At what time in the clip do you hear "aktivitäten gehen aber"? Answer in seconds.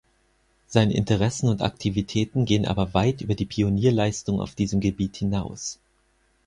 1.61-2.95